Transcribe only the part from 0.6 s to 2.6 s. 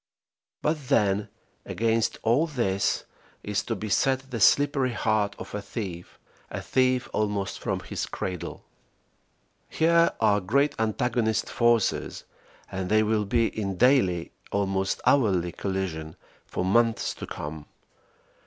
But then, against all